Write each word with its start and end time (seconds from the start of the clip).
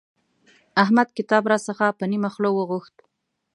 احمد 0.83 1.07
کتاب 1.17 1.43
راڅخه 1.51 1.87
په 1.97 2.05
نيمه 2.11 2.29
خوله 2.33 2.49
وغوښت. 2.53 2.95